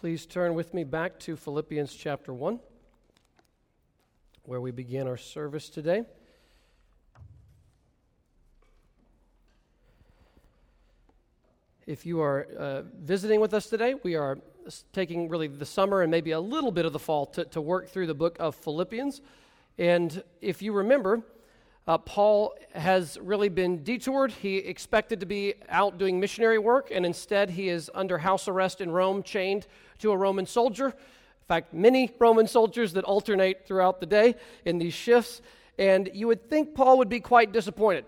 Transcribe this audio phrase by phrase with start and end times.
[0.00, 2.60] Please turn with me back to Philippians chapter 1,
[4.44, 6.04] where we begin our service today.
[11.84, 14.38] If you are uh, visiting with us today, we are
[14.92, 17.88] taking really the summer and maybe a little bit of the fall to, to work
[17.88, 19.20] through the book of Philippians.
[19.78, 21.24] And if you remember,
[21.88, 24.30] uh, Paul has really been detoured.
[24.30, 28.80] He expected to be out doing missionary work, and instead he is under house arrest
[28.80, 29.66] in Rome, chained
[29.98, 30.86] to a Roman soldier.
[30.86, 34.34] In fact, many Roman soldiers that alternate throughout the day
[34.64, 35.40] in these shifts.
[35.78, 38.04] And you would think Paul would be quite disappointed.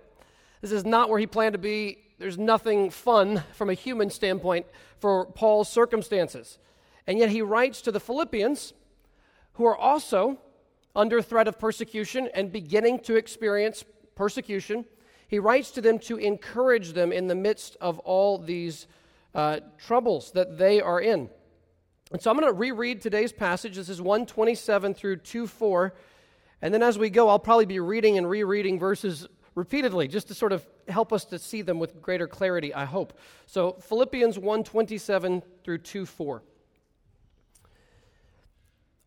[0.61, 1.98] This is not where he planned to be.
[2.19, 4.67] There's nothing fun from a human standpoint
[4.98, 6.59] for Paul's circumstances.
[7.07, 8.75] And yet he writes to the Philippians,
[9.55, 10.39] who are also
[10.95, 13.84] under threat of persecution and beginning to experience
[14.15, 14.84] persecution.
[15.29, 18.87] He writes to them to encourage them in the midst of all these
[19.34, 21.31] uh, troubles that they are in.
[22.12, 23.77] And so I'm going to reread today's passage.
[23.77, 25.94] This is 127 through 24.
[26.62, 30.34] And then as we go, I'll probably be reading and rereading verses repeatedly just to
[30.34, 33.19] sort of help us to see them with greater clarity, I hope.
[33.47, 36.42] So Philippians 127 through 24.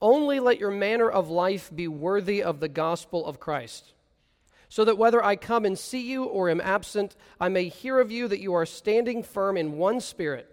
[0.01, 3.93] Only let your manner of life be worthy of the gospel of Christ,
[4.67, 8.11] so that whether I come and see you or am absent, I may hear of
[8.11, 10.52] you that you are standing firm in one spirit,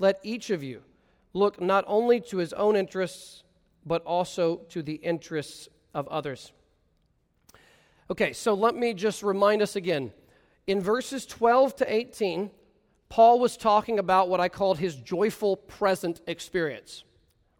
[0.00, 0.82] Let each of you
[1.34, 3.44] look not only to his own interests,
[3.84, 6.52] but also to the interests of others.
[8.10, 10.12] Okay, so let me just remind us again.
[10.66, 12.50] In verses 12 to 18,
[13.10, 17.04] Paul was talking about what I called his joyful present experience,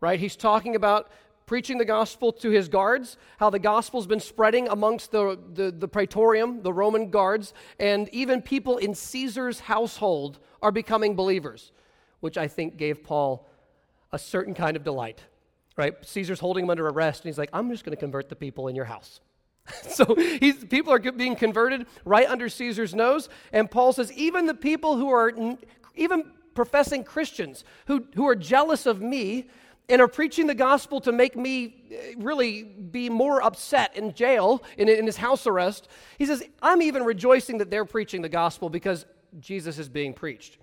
[0.00, 0.18] right?
[0.18, 1.10] He's talking about
[1.44, 5.88] preaching the gospel to his guards, how the gospel's been spreading amongst the, the, the,
[5.88, 11.72] praetorium, the Roman guards, and even people in Caesar's household are becoming believers,
[12.20, 13.48] which I think gave Paul
[14.12, 15.20] a certain kind of delight,
[15.76, 15.94] right?
[16.04, 18.69] Caesar's holding him under arrest, and he's like, I'm just going to convert the people
[18.69, 19.20] in your house.
[19.88, 20.04] so
[20.69, 23.28] people are being converted right under Caesar's nose.
[23.53, 25.32] And Paul says, even the people who are,
[25.94, 29.48] even professing Christians who, who are jealous of me
[29.88, 34.62] and are preaching the gospel to make me eh, really be more upset in jail,
[34.78, 38.70] in, in his house arrest, he says, I'm even rejoicing that they're preaching the gospel
[38.70, 39.04] because
[39.41, 40.58] Jesus is being preached.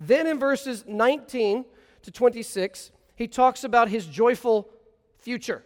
[0.00, 1.64] Then in verses 19
[2.02, 4.68] to 26, he talks about his joyful
[5.18, 5.64] future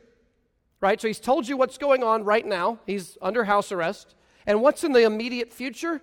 [0.80, 1.00] right?
[1.00, 2.78] So he's told you what's going on right now.
[2.86, 4.14] He's under house arrest.
[4.46, 6.00] And what's in the immediate future?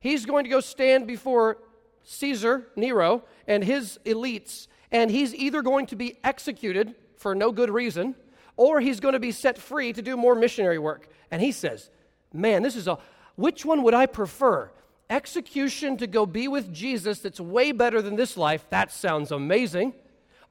[0.00, 1.58] He's going to go stand before
[2.04, 7.70] Caesar, Nero, and his elites, and he's either going to be executed for no good
[7.70, 8.14] reason,
[8.56, 11.08] or he's going to be set free to do more missionary work.
[11.30, 11.90] And he says,
[12.32, 12.98] Man, this is a,
[13.36, 14.70] which one would I prefer?
[15.12, 18.64] Execution to go be with Jesus, that's way better than this life.
[18.70, 19.92] That sounds amazing.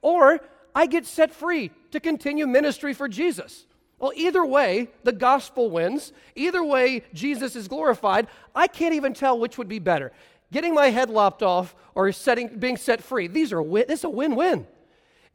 [0.02, 0.40] Or
[0.72, 3.66] I get set free to continue ministry for Jesus.
[3.98, 6.12] Well, either way, the gospel wins.
[6.36, 8.28] Either way, Jesus is glorified.
[8.54, 10.12] I can't even tell which would be better
[10.52, 13.26] getting my head lopped off or setting, being set free.
[13.26, 14.66] These are, this is a win win.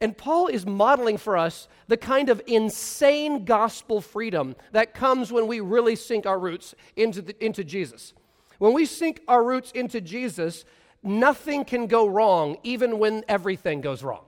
[0.00, 5.48] And Paul is modeling for us the kind of insane gospel freedom that comes when
[5.48, 8.14] we really sink our roots into, the, into Jesus.
[8.58, 10.64] When we sink our roots into Jesus,
[11.02, 14.24] nothing can go wrong, even when everything goes wrong.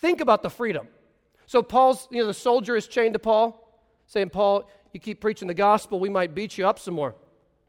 [0.00, 0.88] Think about the freedom.
[1.46, 3.62] So Paul's, you know, the soldier is chained to Paul,
[4.06, 7.14] saying, Paul, you keep preaching the gospel, we might beat you up some more.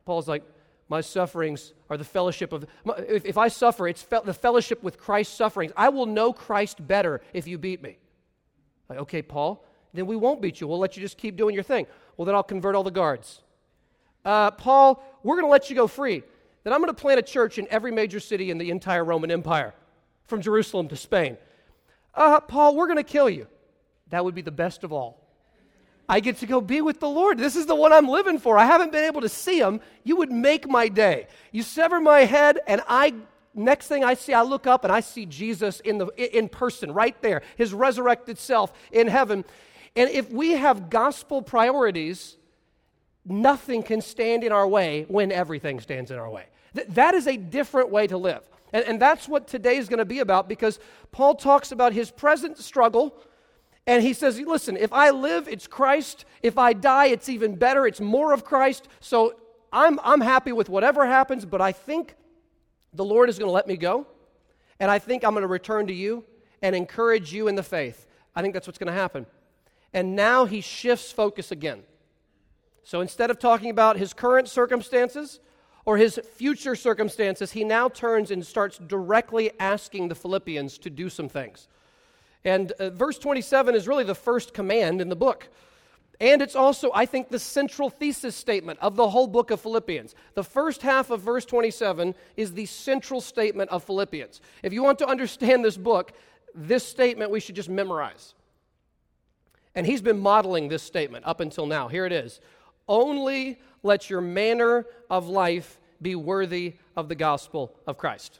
[0.05, 0.43] Paul's like,
[0.89, 2.65] my sufferings are the fellowship of,
[2.99, 5.73] if, if I suffer, it's fe- the fellowship with Christ's sufferings.
[5.75, 7.97] I will know Christ better if you beat me.
[8.87, 10.67] Like, okay, Paul, then we won't beat you.
[10.67, 11.87] We'll let you just keep doing your thing.
[12.15, 13.41] Well, then I'll convert all the guards.
[14.25, 16.23] Uh, Paul, we're going to let you go free.
[16.63, 19.31] Then I'm going to plant a church in every major city in the entire Roman
[19.31, 19.73] Empire,
[20.25, 21.37] from Jerusalem to Spain
[22.17, 23.47] uh, Paul, we're going to kill you.
[24.09, 25.23] That would be the best of all.
[26.09, 27.37] I get to go be with the Lord.
[27.37, 28.57] This is the one I'm living for.
[28.57, 29.81] I haven't been able to see him.
[30.03, 31.27] You would make my day.
[31.51, 33.13] You sever my head, and I
[33.53, 36.91] next thing I see, I look up and I see Jesus in, the, in person,
[36.91, 39.43] right there, his resurrected self in heaven.
[39.95, 42.37] And if we have gospel priorities,
[43.27, 46.45] nothing can stand in our way when everything stands in our way.
[46.75, 48.47] Th- that is a different way to live.
[48.73, 50.79] And, and that's what today is going to be about because
[51.11, 53.15] Paul talks about his present struggle.
[53.85, 56.25] And he says, listen, if I live, it's Christ.
[56.41, 57.87] If I die, it's even better.
[57.87, 58.87] It's more of Christ.
[58.99, 59.35] So
[59.71, 62.15] I'm, I'm happy with whatever happens, but I think
[62.93, 64.05] the Lord is going to let me go.
[64.79, 66.23] And I think I'm going to return to you
[66.61, 68.07] and encourage you in the faith.
[68.35, 69.25] I think that's what's going to happen.
[69.93, 71.83] And now he shifts focus again.
[72.87, 75.41] So instead of talking about his current circumstances
[75.83, 81.09] or his future circumstances, he now turns and starts directly asking the Philippians to do
[81.09, 81.67] some things.
[82.45, 85.49] And uh, verse 27 is really the first command in the book.
[86.21, 90.15] And it's also, I think, the central thesis statement of the whole book of Philippians.
[90.35, 94.39] The first half of verse 27 is the central statement of Philippians.
[94.63, 96.13] If you want to understand this book,
[96.55, 98.33] this statement we should just memorize.
[99.75, 101.89] And he's been modeling this statement up until now.
[101.89, 102.39] Here it is
[102.87, 108.39] Only let your manner of life be worthy of the gospel of Christ.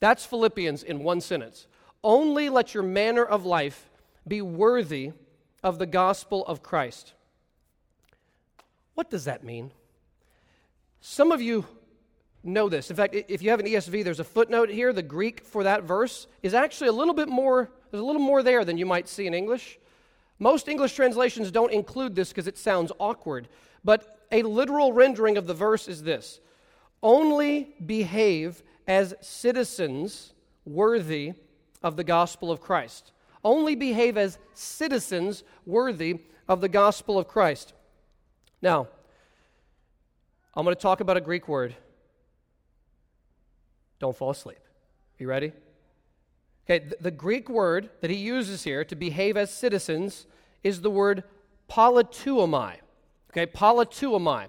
[0.00, 1.66] That's Philippians in one sentence.
[2.04, 3.88] Only let your manner of life
[4.26, 5.12] be worthy
[5.62, 7.14] of the gospel of Christ.
[8.94, 9.72] What does that mean?
[11.00, 11.66] Some of you
[12.42, 12.90] know this.
[12.90, 14.92] In fact, if you have an ESV, there's a footnote here.
[14.92, 18.42] The Greek for that verse is actually a little bit more, there's a little more
[18.42, 19.78] there than you might see in English.
[20.38, 23.48] Most English translations don't include this because it sounds awkward,
[23.84, 26.40] but a literal rendering of the verse is this
[27.02, 30.34] Only behave as citizens
[30.64, 31.32] worthy
[31.82, 33.12] of the gospel of Christ.
[33.44, 37.72] Only behave as citizens worthy of the gospel of Christ.
[38.60, 38.88] Now,
[40.54, 41.76] I'm going to talk about a Greek word.
[43.98, 44.58] Don't fall asleep.
[45.18, 45.52] You ready?
[46.68, 50.26] Okay, the, Greek word that he uses here to behave as citizens
[50.64, 51.22] is the word
[51.70, 52.76] politeuomai.
[53.30, 54.48] Okay, politeuomai.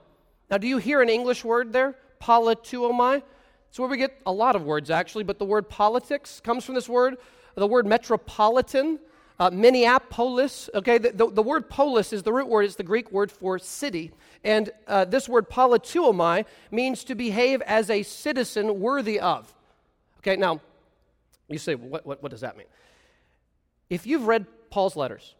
[0.49, 1.95] Now, do you hear an English word there?
[2.19, 3.21] Politeuomai?
[3.69, 6.73] It's where we get a lot of words, actually, but the word politics comes from
[6.73, 7.17] this word.
[7.53, 8.99] The word metropolitan,
[9.39, 13.11] uh, Minneapolis, okay, the, the, the, word polis is the root word, it's the Greek
[13.11, 14.11] word for city.
[14.43, 19.53] And uh, this word politeuomai means to behave as a citizen worthy of.
[20.19, 20.61] Okay, now,
[21.49, 22.67] you say, what, what, what does that mean?
[23.89, 25.35] If you've read Paul's letters,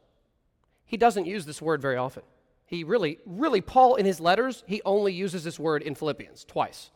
[0.86, 2.24] he doesn't use this word very often.
[2.66, 6.92] He really, really, Paul in his letters, he only uses this word in Philippians twice.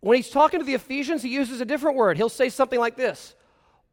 [0.00, 2.16] When he's talking to the Ephesians, he uses a different word.
[2.16, 3.34] He'll say something like this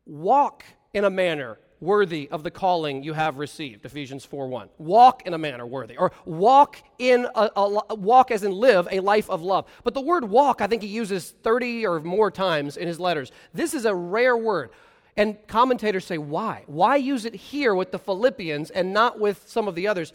[0.06, 0.64] Walk
[0.94, 5.34] in a manner worthy of the calling you have received ephesians 4 1 walk in
[5.34, 9.42] a manner worthy or walk in a, a, walk as in live a life of
[9.42, 9.66] love.
[9.84, 13.32] But the word walk i think he uses 30 or more times in his letters.
[13.54, 14.72] This is a rare word.
[15.18, 16.64] And commentators say why?
[16.68, 20.12] Why use it here with the philippians and not with some of the others?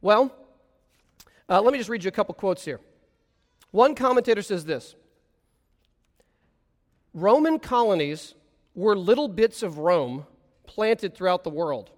[0.00, 0.34] Well
[1.48, 2.80] uh, let me just read you a couple quotes here.
[3.70, 4.94] One commentator says this
[7.14, 8.34] roman colonies
[8.74, 10.26] were little bits of rome
[10.74, 11.90] planted throughout the world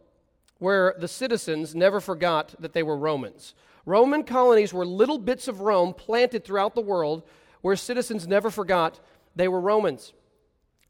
[0.59, 3.55] where the citizens never forgot that they were Romans.
[3.87, 7.23] Roman colonies were little bits of Rome planted throughout the world
[7.61, 9.01] where citizens never forgot
[9.37, 10.13] they were Romans.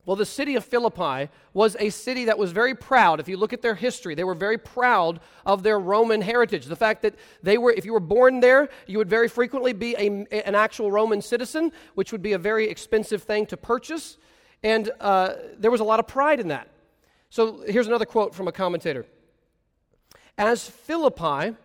[0.06, 3.20] Well, the city of Philippi was a city that was very proud.
[3.20, 6.66] If you look at their history, they were very proud of their Roman heritage.
[6.66, 9.94] The fact that they were, if you were born there, you would very frequently be
[9.96, 10.06] a,
[10.46, 14.18] an actual Roman citizen, which would be a very expensive thing to purchase.
[14.62, 16.68] And uh, there was a lot of pride in that.
[17.34, 19.04] So here's another quote from a commentator
[20.38, 21.56] As Philippi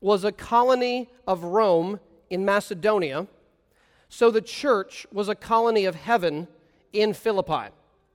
[0.00, 3.28] was a colony of Rome in Macedonia,
[4.08, 6.48] so the church was a colony of heaven
[6.92, 7.70] in Philippi.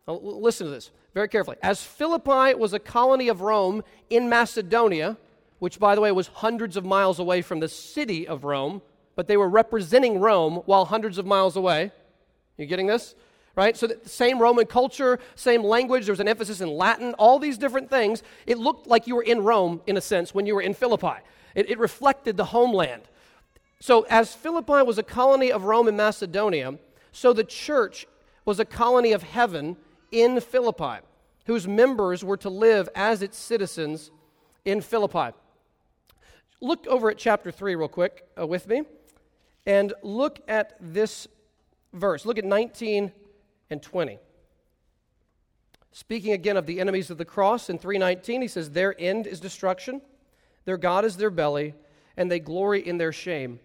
[0.09, 1.55] Now, listen to this very carefully.
[1.63, 5.15] As Philippi was a colony of Rome in Macedonia,
[5.59, 8.81] which, by the way, was hundreds of miles away from the city of Rome,
[9.15, 11.93] but they were representing Rome while hundreds of miles away.
[12.57, 13.15] You getting this?
[13.59, 13.75] Right?
[13.75, 17.57] So the same Roman culture, same language, there was an emphasis in Latin, all these
[17.57, 18.23] different things.
[18.47, 21.19] It looked like you were in Rome, in a sense, when you were in Philippi.
[21.55, 23.01] It, it reflected the homeland.
[23.81, 26.79] So, as Philippi was a colony of Rome and Macedonia,
[27.11, 28.07] so the church
[28.45, 29.75] was a colony of heaven
[30.09, 31.05] in Philippi,
[31.45, 34.09] whose members were to live as its citizens
[34.63, 35.35] in Philippi.
[36.61, 38.83] Look over at chapter 3 real quick uh, with me
[39.65, 41.27] and look at this
[41.91, 42.25] verse.
[42.25, 43.11] Look at 19
[43.69, 44.19] and 20.
[45.91, 49.39] Speaking again of the enemies of the cross in 319, he says, Their end is
[49.39, 50.01] destruction,
[50.65, 51.73] their God is their belly,
[52.15, 53.59] and they glory in their shame,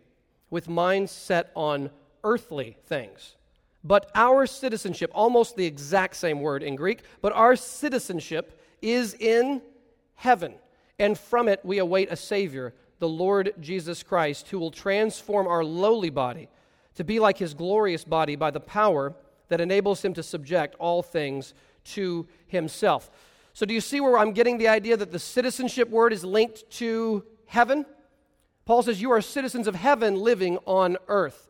[0.51, 1.91] with minds set on
[2.23, 3.37] earthly things.
[3.83, 9.61] But our citizenship, almost the exact same word in Greek, but our citizenship is in
[10.15, 10.55] heaven.
[10.99, 15.63] And from it we await a Savior, the Lord Jesus Christ, who will transform our
[15.63, 16.49] lowly body
[16.95, 19.15] to be like his glorious body by the power
[19.49, 23.11] that enables him to subject all things to himself.
[23.53, 26.69] So, do you see where I'm getting the idea that the citizenship word is linked
[26.79, 27.87] to heaven?
[28.65, 31.49] Paul says, You are citizens of heaven living on earth.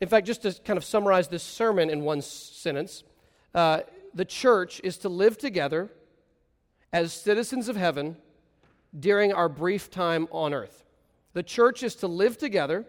[0.00, 3.04] In fact, just to kind of summarize this sermon in one sentence,
[3.54, 3.80] uh,
[4.12, 5.90] the church is to live together
[6.92, 8.16] as citizens of heaven
[8.98, 10.84] during our brief time on earth.
[11.32, 12.84] The church is to live together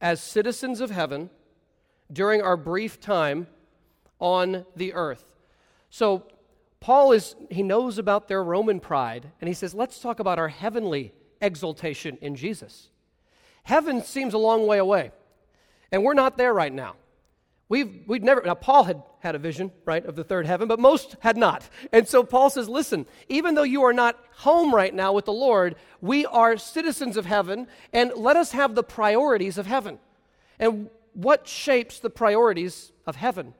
[0.00, 1.30] as citizens of heaven
[2.12, 3.46] during our brief time
[4.18, 5.24] on the earth.
[5.90, 6.26] So,
[6.80, 10.48] Paul is, he knows about their Roman pride, and he says, let's talk about our
[10.48, 12.88] heavenly exaltation in Jesus.
[13.62, 15.12] Heaven seems a long way away,
[15.92, 16.96] and we're not there right now.
[17.68, 20.80] We've, we've never, now Paul had had a vision, right, of the third heaven, but
[20.80, 21.68] most had not.
[21.92, 25.32] And so Paul says, listen, even though you are not home right now with the
[25.32, 30.00] Lord, we are citizens of heaven, and let us have the priorities of heaven.
[30.58, 33.54] And what shapes the priorities of heaven?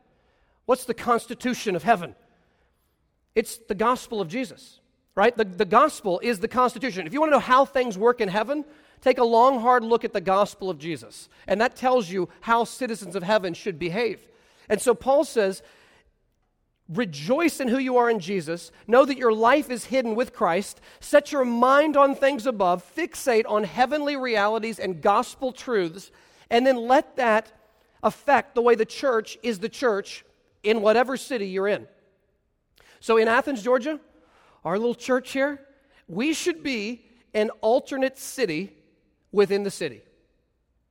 [0.67, 2.15] What's the constitution of heaven?
[3.35, 4.81] It's the gospel of Jesus,
[5.15, 5.37] right?
[5.37, 7.07] The, the gospel is the constitution.
[7.07, 8.65] If you want to know how things work in heaven,
[9.01, 11.29] take a long, hard look at the gospel of Jesus.
[11.47, 14.29] And that tells you how citizens of heaven should behave.
[14.69, 15.63] And so Paul says,
[16.89, 18.71] Rejoice in who you are in Jesus.
[18.87, 20.81] Know that your life is hidden with Christ.
[21.01, 22.85] Set your mind on things above.
[22.95, 26.11] Fixate on heavenly realities and gospel truths.
[26.53, 27.51] And then let that
[28.03, 30.25] affect the way the church is the church
[30.63, 31.89] in whatever city you're in.
[33.01, 33.99] So in Athens, Georgia,
[34.65, 35.61] our little church here,
[36.07, 37.05] we should be
[37.35, 38.77] an alternate city
[39.33, 40.03] within the city.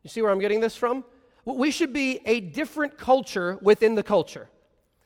[0.03, 1.06] You see where I'm getting this from?
[1.46, 4.50] We should be a different culture within the culture.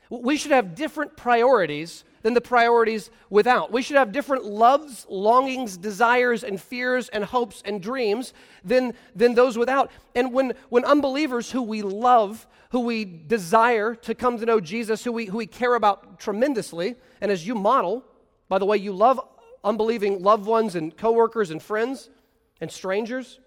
[0.09, 3.71] We should have different priorities than the priorities without.
[3.71, 9.35] We should have different loves, longings, desires, and fears, and hopes and dreams than, than
[9.35, 9.91] those without.
[10.15, 15.03] And when, when unbelievers who we love, who we desire to come to know Jesus,
[15.03, 18.03] who we, who we care about tremendously, and as you model,
[18.49, 19.19] by the way, you love
[19.63, 22.09] unbelieving loved ones and coworkers and friends
[22.59, 23.39] and strangers,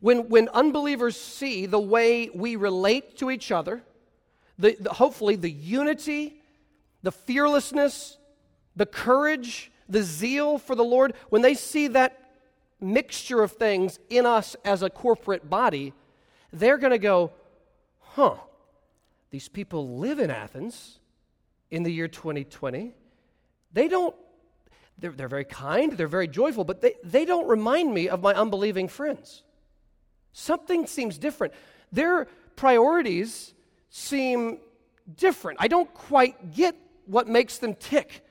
[0.00, 3.84] when, when unbelievers see the way we relate to each other,
[4.58, 6.41] the, the, hopefully the unity,
[7.02, 8.18] the fearlessness,
[8.76, 12.18] the courage, the zeal for the Lord, when they see that
[12.80, 15.92] mixture of things in us as a corporate body,
[16.52, 17.32] they're going to go,
[18.00, 18.34] huh,
[19.30, 20.98] these people live in Athens
[21.70, 22.92] in the year 2020.
[23.72, 24.14] They don't,
[24.98, 28.34] they're, they're very kind, they're very joyful, but they, they don't remind me of my
[28.34, 29.42] unbelieving friends.
[30.32, 31.54] Something seems different.
[31.90, 33.54] Their priorities
[33.88, 34.58] seem
[35.16, 35.58] different.
[35.60, 36.76] I don't quite get
[37.12, 38.24] what makes them tick.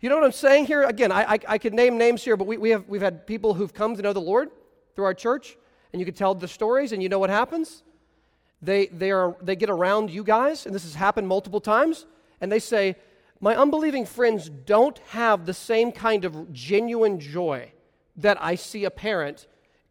[0.00, 0.82] You know what I'm saying here?
[0.82, 3.52] Again, I, I, I could name names here, but we, we have, we've had people
[3.54, 4.50] who've come to know the Lord
[4.94, 5.56] through our church,
[5.92, 7.82] and you could tell the stories, and you know what happens?
[8.62, 12.06] They, they, are, they get around you guys, and this has happened multiple times,
[12.40, 12.96] and they say,
[13.40, 17.70] My unbelieving friends don't have the same kind of genuine joy
[18.16, 19.46] that I see apparent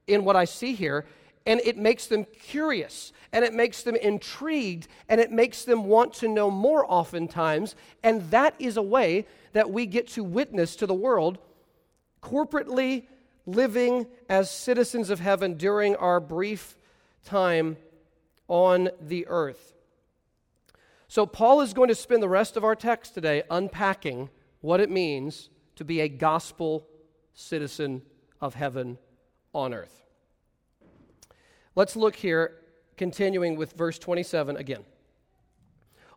[0.08, 1.06] in what I see here
[1.46, 6.14] and it makes them curious and it makes them intrigued and it makes them want
[6.14, 7.76] to know more oftentimes.
[8.04, 11.38] And that is a way that we get to witness to the world
[12.22, 13.06] corporately
[13.46, 16.76] living as citizens of heaven during our brief
[17.24, 17.78] time
[18.48, 19.74] on the earth.
[21.08, 24.30] So, Paul is going to spend the rest of our text today unpacking
[24.62, 26.88] what it means to be a gospel
[27.34, 28.02] citizen
[28.42, 28.98] of heaven
[29.54, 30.05] on earth.
[31.76, 32.54] Let's look here,
[32.96, 34.86] continuing with verse 27 again.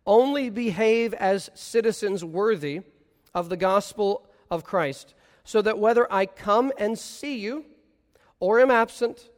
[0.06, 2.82] Only behave as citizens worthy
[3.34, 7.64] of the gospel of Christ, so that whether I come and see you
[8.38, 9.30] or am absent,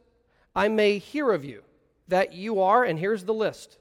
[0.55, 1.63] I may hear of you
[2.07, 3.79] that you are, and here's the list,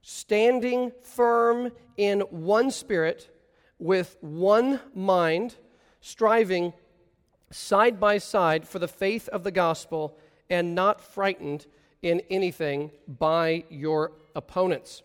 [0.00, 3.36] standing firm in one spirit,
[3.80, 5.56] with one mind,
[6.00, 6.72] striving
[7.50, 10.16] side by side for the faith of the gospel,
[10.48, 11.66] and not frightened
[12.02, 15.02] in anything by your opponents.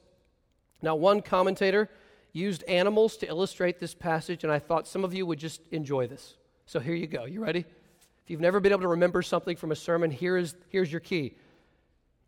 [0.82, 1.90] Now, one commentator
[2.32, 6.08] used animals to illustrate this passage, and I thought some of you would just enjoy
[6.08, 6.36] this.
[6.66, 7.26] So here you go.
[7.26, 7.60] You ready?
[7.60, 11.02] If you've never been able to remember something from a sermon, here is, here's your
[11.02, 11.36] key.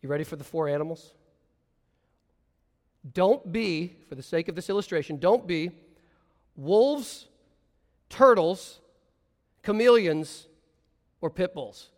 [0.01, 1.13] You ready for the four animals?
[3.13, 5.71] don't be, for the sake of this illustration, don't be
[6.55, 7.27] wolves,
[8.09, 8.79] turtles,
[9.63, 10.47] chameleons,
[11.21, 11.89] or pit bulls.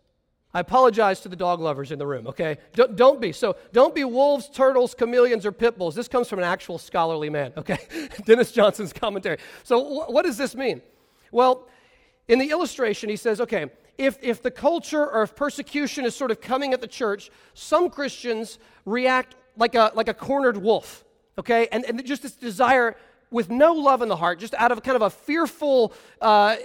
[0.52, 2.58] I apologize to the dog lovers in the room, okay?
[2.72, 3.30] Don't, don't, be.
[3.30, 5.94] So don't be wolves, turtles, chameleons, or pit bulls.
[5.94, 7.78] This comes from an actual scholarly man, okay?
[8.24, 9.38] Dennis Johnson's commentary.
[9.62, 10.82] So wh- what does this mean?
[11.30, 11.68] Well,
[12.26, 13.66] in the illustration, he says, okay,
[13.96, 17.88] if, if the culture or if persecution is sort of coming at the church, some
[17.88, 21.04] Christians react like a, like a cornered wolf,
[21.38, 21.68] okay?
[21.70, 22.96] And, and just this desire
[23.30, 26.56] with no love in the heart, just out of kind of a fearful uh,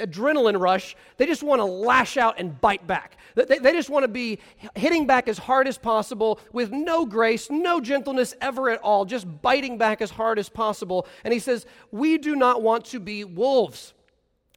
[0.00, 3.16] adrenaline rush, they just want to lash out and bite back.
[3.34, 4.38] They, they just want to be
[4.76, 9.26] hitting back as hard as possible with no grace, no gentleness ever at all, just
[9.42, 11.06] biting back as hard as possible.
[11.24, 13.94] And he says, We do not want to be wolves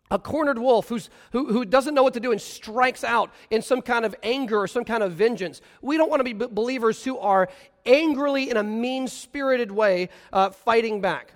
[0.10, 3.62] a cornered wolf who's, who, who doesn't know what to do and strikes out in
[3.62, 5.62] some kind of anger or some kind of vengeance.
[5.82, 7.50] We don't want to be believers who are
[7.86, 11.34] angrily, in a mean spirited way, uh, fighting back.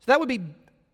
[0.00, 0.40] So that would be,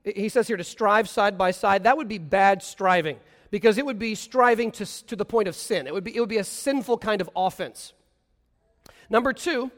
[0.04, 1.85] he says here, to strive side by side.
[1.85, 3.18] That would be bad striving
[3.50, 5.87] because it would be striving to, to the point of sin.
[5.87, 7.92] It would be, it would be a sinful kind of offense.
[9.11, 9.71] Number two,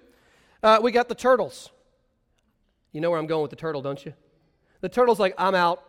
[0.63, 1.71] uh, we got the turtles.
[2.93, 4.15] You know where I'm going with the turtle, don't you?
[4.81, 5.83] The turtle's like, I'm out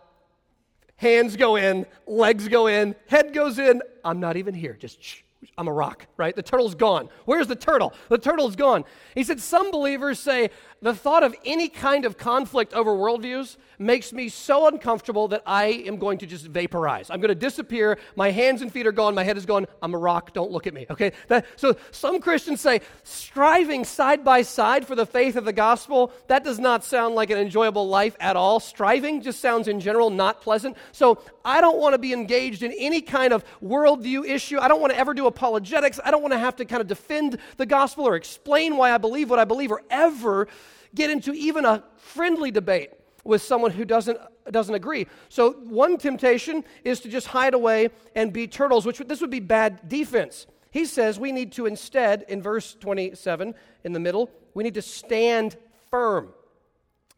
[0.97, 3.81] hands go in, legs go in, head goes in.
[4.03, 4.73] I'm not even here.
[4.73, 5.21] Just shh.
[5.57, 6.35] I'm a rock, right?
[6.35, 7.09] The turtle's gone.
[7.25, 7.93] Where's the turtle?
[8.09, 8.85] The turtle's gone.
[9.13, 10.49] He said, Some believers say
[10.81, 15.65] the thought of any kind of conflict over worldviews makes me so uncomfortable that I
[15.65, 17.09] am going to just vaporize.
[17.09, 17.97] I'm going to disappear.
[18.15, 19.13] My hands and feet are gone.
[19.15, 19.67] My head is gone.
[19.81, 20.33] I'm a rock.
[20.33, 20.85] Don't look at me.
[20.89, 21.11] Okay?
[21.27, 26.11] That, so some Christians say striving side by side for the faith of the gospel,
[26.27, 28.59] that does not sound like an enjoyable life at all.
[28.59, 30.77] Striving just sounds in general not pleasant.
[30.91, 34.59] So I don't want to be engaged in any kind of worldview issue.
[34.59, 35.99] I don't want to ever do apologetics.
[36.03, 38.97] I don't want to have to kind of defend the gospel or explain why I
[38.97, 40.47] believe what I believe or ever
[40.95, 42.91] get into even a friendly debate
[43.23, 44.17] with someone who doesn't,
[44.49, 45.05] doesn't agree.
[45.29, 49.41] So, one temptation is to just hide away and be turtles, which this would be
[49.41, 50.47] bad defense.
[50.71, 54.81] He says we need to instead, in verse 27 in the middle, we need to
[54.81, 55.57] stand
[55.89, 56.29] firm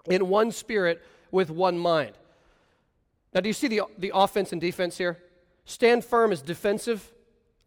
[0.05, 2.13] in one spirit with one mind.
[3.33, 5.19] Now, do you see the, the offense and defense here?
[5.65, 7.12] Stand firm is defensive,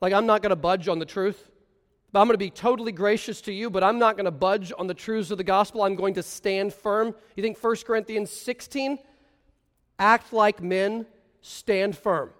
[0.02, 1.48] like I'm not going to budge on the truth.
[2.12, 4.70] But I'm going to be totally gracious to you, but I'm not going to budge
[4.78, 5.82] on the truths of the gospel.
[5.82, 7.14] I'm going to stand firm.
[7.36, 8.98] You think 1 Corinthians 16?
[9.98, 11.06] Act like men,
[11.40, 12.30] stand firm.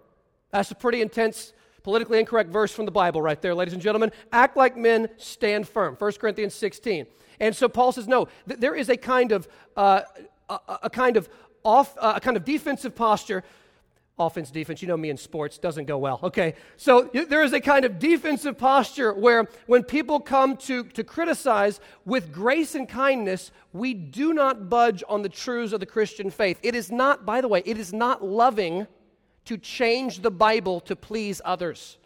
[0.50, 4.12] That's a pretty intense, politically incorrect verse from the Bible right there, ladies and gentlemen.
[4.30, 5.96] Act like men, stand firm.
[5.98, 7.06] 1 Corinthians 16.
[7.40, 10.02] And so Paul says, no, th- there is a kind of, uh,
[10.50, 11.30] a, a, kind of
[11.64, 13.42] off, uh, a kind of defensive posture
[14.26, 16.20] offense, defense, you know me in sports, doesn't go well.
[16.22, 21.04] Okay, so there is a kind of defensive posture where when people come to, to
[21.04, 26.30] criticize with grace and kindness, we do not budge on the truths of the Christian
[26.30, 26.58] faith.
[26.62, 28.86] It is not, by the way, it is not loving
[29.44, 31.98] to change the Bible to please others.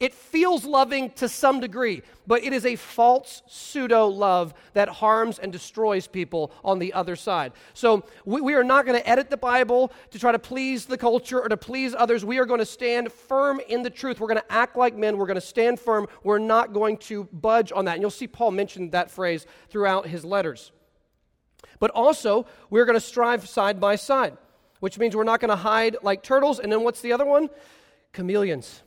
[0.00, 5.38] It feels loving to some degree, but it is a false pseudo love that harms
[5.38, 7.52] and destroys people on the other side.
[7.74, 10.96] So we, we are not going to edit the Bible to try to please the
[10.96, 12.24] culture or to please others.
[12.24, 14.20] We are going to stand firm in the truth.
[14.20, 15.18] We're going to act like men.
[15.18, 16.06] We're going to stand firm.
[16.24, 17.92] We're not going to budge on that.
[17.92, 20.72] And you'll see Paul mention that phrase throughout his letters.
[21.78, 24.38] But also, we're going to strive side by side,
[24.80, 26.58] which means we're not going to hide like turtles.
[26.58, 27.50] And then what's the other one?
[28.14, 28.82] Chameleons.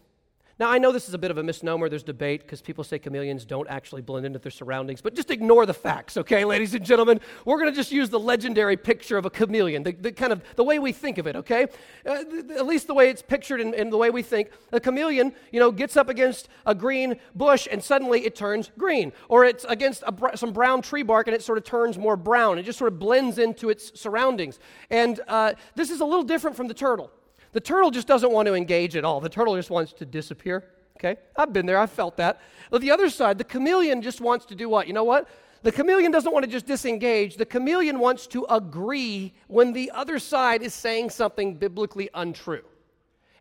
[0.60, 1.90] Now, I know this is a bit of a misnomer.
[1.90, 5.66] There's debate because people say chameleons don't actually blend into their surroundings, but just ignore
[5.66, 7.20] the facts, okay, ladies and gentlemen?
[7.44, 10.44] We're going to just use the legendary picture of a chameleon, the, the, kind of
[10.56, 11.66] the way we think of it, okay?
[12.06, 12.24] Uh,
[12.56, 14.52] at least the way it's pictured in, in the way we think.
[14.72, 19.12] A chameleon, you know, gets up against a green bush and suddenly it turns green,
[19.30, 22.60] or it's against br- some brown tree bark and it sort of turns more brown.
[22.60, 24.60] It just sort of blends into its surroundings.
[24.92, 27.10] And uh, this is a little different from the turtle.
[27.54, 29.22] The turtle just doesn't want to engage at all.
[29.22, 30.66] The turtle just wants to disappear.
[30.98, 31.20] Okay?
[31.36, 32.42] I've been there, I've felt that.
[32.70, 34.88] But the other side, the chameleon just wants to do what?
[34.88, 35.28] You know what?
[35.62, 37.38] The chameleon doesn't want to just disengage.
[37.38, 42.64] The chameleon wants to agree when the other side is saying something biblically untrue.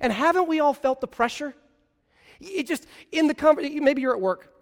[0.00, 1.54] And haven't we all felt the pressure?
[2.40, 4.52] It just, in the conversation, maybe you're at work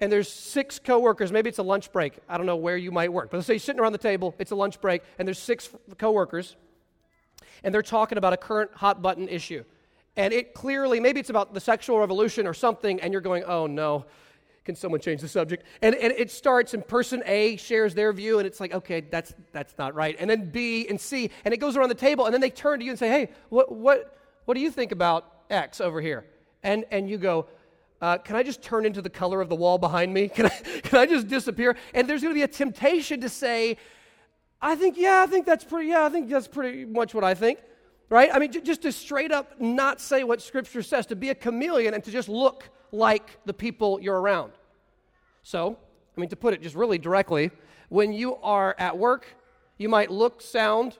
[0.00, 1.30] and there's six coworkers.
[1.30, 2.14] Maybe it's a lunch break.
[2.28, 3.30] I don't know where you might work.
[3.30, 5.70] But let's say you're sitting around the table, it's a lunch break, and there's six
[5.96, 6.56] coworkers
[7.64, 9.64] and they're talking about a current hot button issue.
[10.16, 13.66] And it clearly, maybe it's about the sexual revolution or something, and you're going, oh
[13.66, 14.04] no,
[14.64, 15.64] can someone change the subject?
[15.80, 19.34] And, and it starts, and person A shares their view, and it's like, okay, that's,
[19.52, 20.14] that's not right.
[20.18, 22.78] And then B and C, and it goes around the table, and then they turn
[22.78, 26.26] to you and say, hey, what, what, what do you think about X over here?
[26.62, 27.46] And, and you go,
[28.00, 30.28] uh, can I just turn into the color of the wall behind me?
[30.34, 31.76] Can I, can I just disappear?
[31.94, 33.76] And there's going to be a temptation to say,
[34.64, 37.34] I think, yeah, I think that's pretty, yeah, I think that's pretty much what I
[37.34, 37.58] think,
[38.08, 38.30] right?
[38.32, 41.34] I mean, j- just to straight up not say what Scripture says, to be a
[41.34, 44.52] chameleon and to just look like the people you're around.
[45.42, 45.76] So,
[46.16, 47.50] I mean, to put it just really directly,
[47.88, 49.26] when you are at work,
[49.78, 50.96] you might look, sound,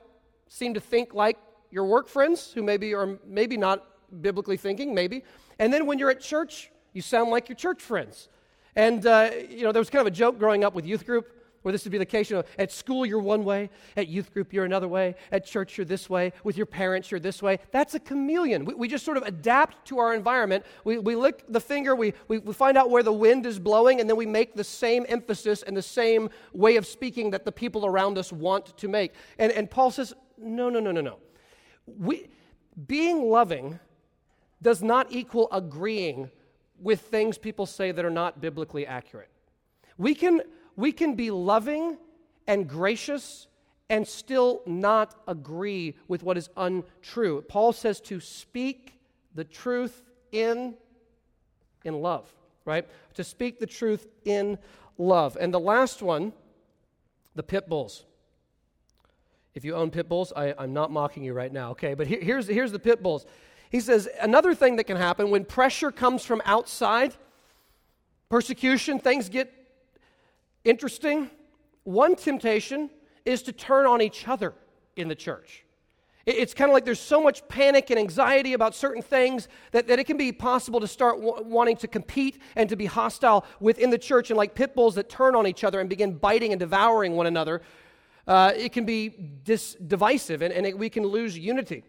[0.49, 1.37] seem to think like
[1.71, 3.87] your work friends who maybe are maybe not
[4.21, 5.23] biblically thinking, maybe.
[5.57, 8.27] And then when you're at church, you sound like your church friends.
[8.75, 11.31] And, uh, you know, there was kind of a joke growing up with youth group
[11.63, 12.29] where this would be the case.
[12.29, 13.69] You know, at school, you're one way.
[13.97, 15.15] At youth group, you're another way.
[15.31, 16.31] At church, you're this way.
[16.43, 17.59] With your parents, you're this way.
[17.71, 18.65] That's a chameleon.
[18.65, 20.65] We, we just sort of adapt to our environment.
[20.83, 23.99] We, we lick the finger, we, we, we find out where the wind is blowing,
[23.99, 27.51] and then we make the same emphasis and the same way of speaking that the
[27.51, 29.13] people around us want to make.
[29.39, 31.19] And, and Paul says, no, no, no, no, no.
[31.85, 32.29] We,
[32.87, 33.79] being loving
[34.61, 36.29] does not equal agreeing
[36.79, 39.29] with things people say that are not biblically accurate.
[39.97, 40.41] We can,
[40.75, 41.97] we can be loving
[42.47, 43.47] and gracious
[43.89, 47.41] and still not agree with what is untrue.
[47.47, 48.99] Paul says to speak
[49.35, 50.75] the truth in,
[51.83, 52.33] in love,
[52.65, 52.87] right?
[53.15, 54.57] To speak the truth in
[54.97, 55.37] love.
[55.39, 56.33] And the last one,
[57.35, 58.05] the pit bulls.
[59.53, 61.93] If you own pit bulls, I, am not mocking you right now, okay?
[61.93, 63.25] But here, here's, here's the pit bulls.
[63.69, 67.13] He says another thing that can happen when pressure comes from outside,
[68.29, 69.51] persecution, things get
[70.63, 71.29] interesting.
[71.83, 72.89] One temptation
[73.25, 74.53] is to turn on each other
[74.95, 75.63] in the church.
[76.25, 79.99] It's kind of like there's so much panic and anxiety about certain things that, that
[79.99, 83.89] it can be possible to start w- wanting to compete and to be hostile within
[83.89, 86.61] the church and like pit bulls that turn on each other and begin biting and
[86.61, 87.61] devouring one another.
[88.25, 89.09] Uh, it can be
[89.43, 91.83] dis- divisive and, and it, we can lose unity.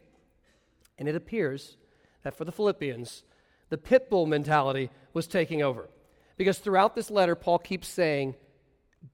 [0.99, 1.77] And it appears
[2.25, 3.23] that for the Philippians,
[3.69, 5.89] the pit bull mentality was taking over.
[6.37, 8.35] Because throughout this letter, Paul keeps saying,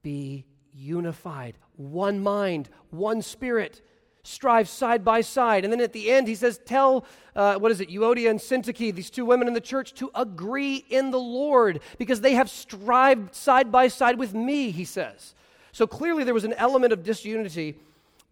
[0.02, 3.82] Be unified, one mind, one spirit,
[4.22, 5.64] strive side by side.
[5.64, 8.94] And then at the end, he says, Tell, uh, what is it, Euodia and Syntyche,
[8.94, 13.34] these two women in the church, to agree in the Lord, because they have strived
[13.34, 15.34] side by side with me, he says.
[15.72, 17.76] So clearly, there was an element of disunity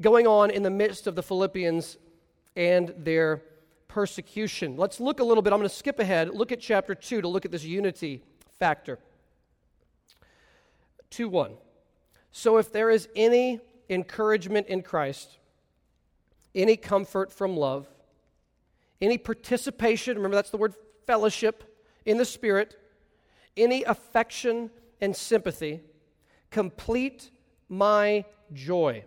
[0.00, 1.98] going on in the midst of the Philippians
[2.56, 3.42] and their
[3.86, 4.76] persecution.
[4.76, 5.52] Let's look a little bit.
[5.52, 6.34] I'm going to skip ahead.
[6.34, 8.22] Look at chapter 2 to look at this unity
[8.58, 8.98] factor.
[11.10, 11.54] 2 1.
[12.30, 15.38] So if there is any encouragement in Christ,
[16.54, 17.86] any comfort from love,
[19.00, 20.74] any participation, remember that's the word
[21.06, 21.64] fellowship,
[22.04, 22.76] in the Spirit,
[23.56, 25.80] any affection and sympathy,
[26.50, 27.30] complete
[27.68, 29.04] my joy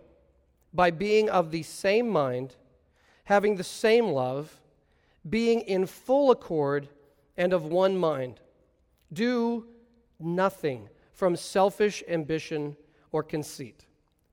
[0.73, 2.55] by being of the same mind
[3.31, 4.59] having the same love,
[5.29, 6.89] being in full accord
[7.37, 8.41] and of one mind.
[9.13, 9.67] Do
[10.19, 12.75] nothing from selfish ambition
[13.11, 13.85] or conceit,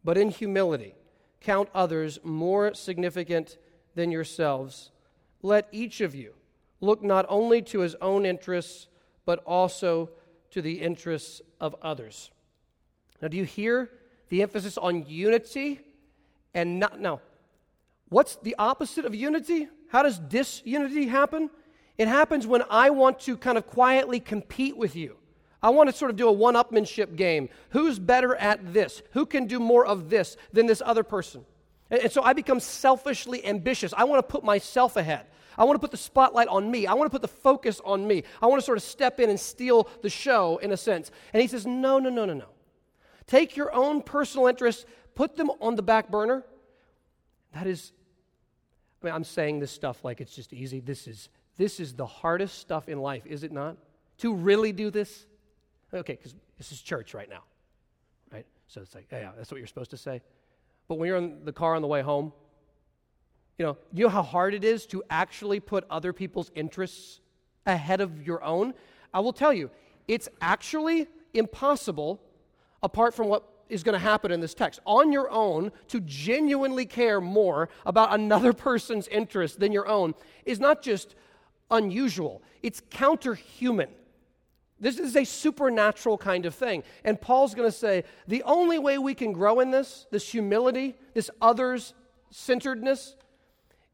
[0.05, 0.95] but in humility
[1.41, 3.59] count others more significant
[3.95, 4.91] than yourselves.
[5.43, 6.35] Let each of you
[6.81, 8.89] look not only to his own interests,
[9.25, 10.11] but also
[10.51, 12.31] to the interests of others.
[13.21, 13.91] Now, do you hear
[14.29, 15.81] the emphasis on unity
[16.55, 17.01] and not?
[17.01, 17.21] Now,
[18.09, 19.69] What's the opposite of unity?
[19.89, 21.51] How does disunity happen?
[21.99, 25.17] It happens when I want to kind of quietly compete with you.
[25.63, 27.49] I want to sort of do a one upmanship game.
[27.71, 29.03] Who's better at this?
[29.13, 31.45] Who can do more of this than this other person?
[31.91, 33.93] And, so I become selfishly ambitious.
[33.97, 35.27] I want to put myself ahead.
[35.57, 36.87] I want to put the spotlight on me.
[36.87, 38.23] I want to put the focus on me.
[38.41, 41.11] I want to sort of step in and steal the show in a sense.
[41.33, 42.47] And he says, No, no, no, no, no.
[43.27, 46.45] Take your own personal interests, put them on the back burner.
[47.53, 47.93] That is
[49.03, 50.81] I mean, I'm saying this stuff like it's just easy.
[50.81, 53.77] This is, this is the hardest stuff in life, is it not?
[54.19, 55.27] To really do this?
[55.93, 57.43] Okay, because this is church right now,
[58.33, 58.47] right?
[58.67, 60.21] So it's like, yeah, that's what you're supposed to say.
[60.87, 62.33] But when you're in the car on the way home,
[63.59, 67.21] you know, you know how hard it is to actually put other people's interests
[67.67, 68.75] ahead of your own?
[69.13, 69.71] I will tell you,
[70.07, 72.21] it's actually impossible
[72.83, 74.81] apart from what is going to happen in this text.
[74.87, 80.61] On your own, to genuinely care more about another person's interest than your own is
[80.61, 81.15] not just
[81.71, 83.89] unusual, it's counterhuman.
[84.81, 86.85] This is a supernatural kind of thing.
[87.05, 90.95] And Paul's going to say the only way we can grow in this, this humility,
[91.15, 91.95] this others
[92.31, 93.17] centeredness,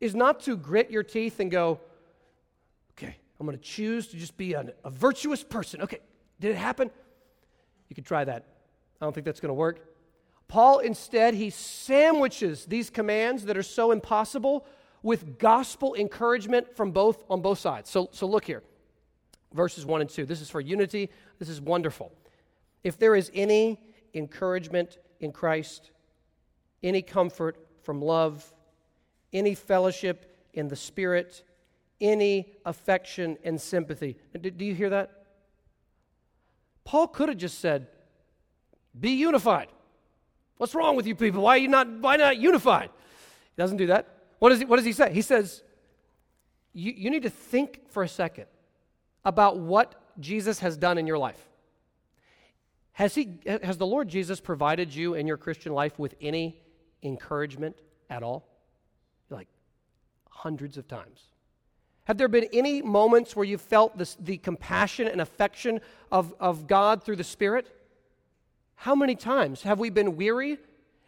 [0.00, 1.80] is not to grit your teeth and go,
[2.92, 5.80] okay, I'm going to choose to just be a, a virtuous person.
[5.82, 6.00] Okay,
[6.40, 6.90] did it happen?
[7.88, 8.44] You could try that
[9.00, 9.80] I don't think that's going to work.
[10.48, 14.66] Paul instead, he sandwiches these commands that are so impossible
[15.02, 17.90] with gospel encouragement from both on both sides.
[17.90, 18.62] So, so look here.
[19.54, 20.26] Verses 1 and 2.
[20.26, 21.08] This is for unity.
[21.38, 22.12] This is wonderful.
[22.82, 23.80] If there is any
[24.12, 25.90] encouragement in Christ,
[26.82, 28.52] any comfort from love,
[29.32, 31.42] any fellowship in the Spirit,
[32.00, 34.16] any affection and sympathy.
[34.38, 35.24] Do you hear that?
[36.84, 37.86] Paul could have just said,
[38.98, 39.68] Be unified.
[40.58, 41.42] What's wrong with you people?
[41.42, 42.90] Why are you not, why not unified?
[43.56, 44.08] He doesn't do that.
[44.38, 45.12] What does he, what does he say?
[45.12, 45.62] He says,
[46.72, 48.46] you, you need to think for a second
[49.24, 51.48] about what Jesus has done in your life.
[52.92, 56.60] Has, he, has the Lord Jesus provided you in your Christian life with any
[57.02, 57.76] encouragement
[58.08, 58.46] at all?
[59.30, 59.48] Like
[60.30, 61.22] hundreds of times.
[62.04, 65.80] Have there been any moments where you felt this, the compassion and affection
[66.12, 67.68] of, of God through the Spirit?
[68.76, 70.58] How many times have we been weary,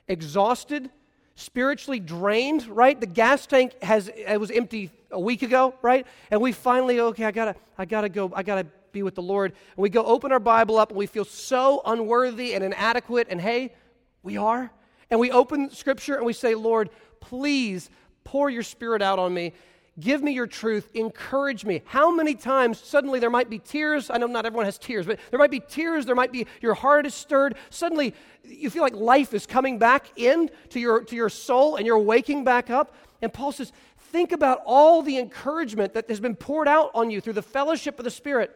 [0.09, 0.90] exhausted,
[1.37, 2.99] spiritually drained, right?
[2.99, 6.07] The gas tank has it was empty a week ago, right?
[6.31, 9.53] And we finally, okay, I gotta, I gotta go, I gotta be with the Lord.
[9.53, 13.40] And we go open our Bible up and we feel so unworthy and inadequate, and
[13.40, 13.75] hey,
[14.22, 14.70] we are.
[15.11, 17.90] And we open scripture and we say, Lord, please
[18.25, 19.53] pour your spirit out on me.
[19.99, 20.91] Give me your truth.
[20.93, 21.81] Encourage me.
[21.87, 24.11] How many times suddenly there might be tears?
[24.11, 26.05] I know not everyone has tears, but there might be tears.
[26.05, 27.57] There might be your heart is stirred.
[27.71, 31.87] Suddenly you feel like life is coming back in to your, to your soul and
[31.87, 32.95] you're waking back up.
[33.23, 37.23] And Paul says, think about all the encouragement that has been poured out on you
[37.23, 38.55] through the fellowship of the Spirit,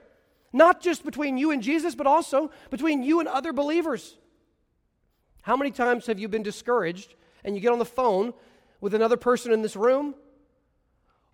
[0.52, 4.18] not just between you and Jesus, but also between you and other believers.
[5.40, 8.34] How many times have you been discouraged and you get on the phone
[8.82, 10.14] with another person in this room?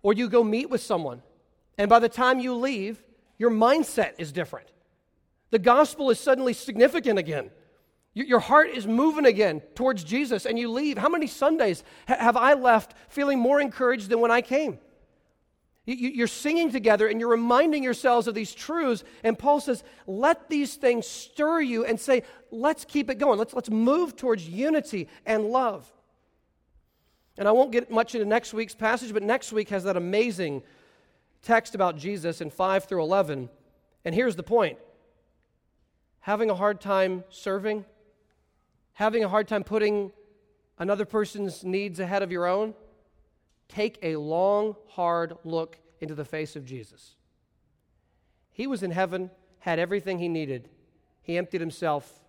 [0.07, 1.21] Or you go meet with someone,
[1.77, 3.03] and by the time you leave,
[3.37, 4.71] your mindset is different.
[5.49, 7.51] The gospel is suddenly significant again.
[8.13, 10.97] Your heart is moving again towards Jesus, and you leave.
[10.97, 14.79] How many Sundays have I left feeling more encouraged than when I came?
[15.85, 19.03] You're singing together and you're reminding yourselves of these truths.
[19.25, 23.39] And Paul says, let these things stir you and say, let's keep it going.
[23.39, 25.91] Let's, let's move towards unity and love.
[27.37, 30.63] And I won't get much into next week's passage, but next week has that amazing
[31.43, 33.49] text about Jesus in 5 through 11.
[34.03, 34.77] And here's the point
[36.19, 37.85] having a hard time serving,
[38.93, 40.11] having a hard time putting
[40.79, 42.73] another person's needs ahead of your own,
[43.69, 47.15] take a long, hard look into the face of Jesus.
[48.51, 50.69] He was in heaven, had everything he needed.
[51.21, 52.23] He emptied himself,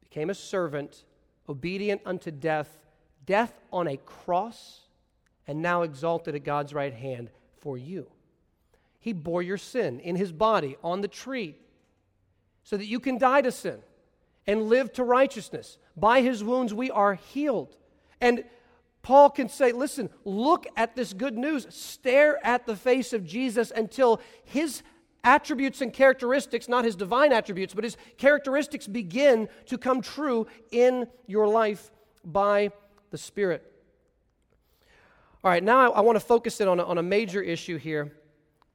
[0.00, 1.04] became a servant,
[1.48, 2.83] obedient unto death
[3.26, 4.80] death on a cross,
[5.46, 8.06] and now exalted at God's right hand for you.
[9.00, 11.56] He bore your sin in his body on the tree
[12.62, 13.78] so that you can die to sin
[14.46, 15.78] and live to righteousness.
[15.96, 17.76] By his wounds, we are healed.
[18.20, 18.44] And
[19.02, 21.66] Paul can say, listen, look at this good news.
[21.68, 24.82] Stare at the face of Jesus until his
[25.22, 31.06] attributes and characteristics, not his divine attributes, but his characteristics begin to come true in
[31.26, 31.90] your life
[32.24, 32.70] by
[33.14, 33.62] the Spirit.
[35.44, 37.76] All right, now I, I want to focus in on a, on a major issue
[37.76, 38.12] here.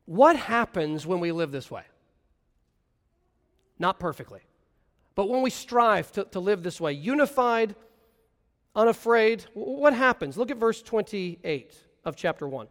[0.05, 1.83] What happens when we live this way?
[3.79, 4.39] Not perfectly,
[5.13, 7.75] but when we strive to, to live this way, unified,
[8.77, 10.37] unafraid, what happens?
[10.37, 11.75] Look at verse 28
[12.05, 12.67] of chapter 1.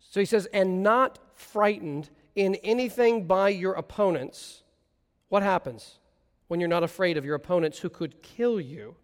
[0.00, 4.64] So he says, and not frightened in anything by your opponents.
[5.28, 6.00] What happens
[6.48, 8.96] when you're not afraid of your opponents who could kill you?